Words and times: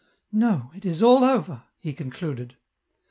"No; 0.47 0.71
it 0.73 0.83
is 0.83 1.03
all 1.03 1.23
over," 1.23 1.61
he 1.79 1.93
concluded. 1.93 2.55